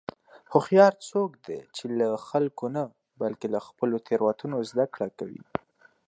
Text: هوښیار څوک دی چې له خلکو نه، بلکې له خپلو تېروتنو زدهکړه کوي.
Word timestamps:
هوښیار 0.51 0.93
څوک 1.09 1.31
دی 1.45 1.59
چې 1.75 1.85
له 1.99 2.07
خلکو 2.29 2.65
نه، 2.75 2.83
بلکې 3.21 3.47
له 3.53 3.59
خپلو 3.67 3.95
تېروتنو 4.07 4.57
زدهکړه 4.69 5.09
کوي. 5.19 5.41